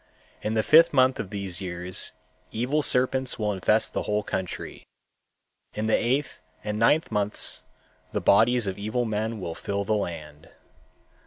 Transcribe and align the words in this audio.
In 0.41 0.55
the 0.55 0.63
fifth 0.63 0.93
month 0.93 1.19
of 1.19 1.29
these 1.29 1.61
years 1.61 2.13
evil 2.51 2.81
serpents 2.81 3.37
will 3.37 3.53
infest 3.53 3.93
the 3.93 4.01
whole 4.01 4.23
country. 4.23 4.87
In 5.75 5.85
the 5.85 5.95
eighth 5.95 6.41
and 6.63 6.79
ninth 6.79 7.11
months 7.11 7.61
the 8.11 8.19
bodies 8.19 8.65
of 8.65 8.79
evil 8.79 9.05
men 9.05 9.39
will 9.39 9.53
fill 9.53 9.83
the 9.83 9.93
land. 9.93 10.49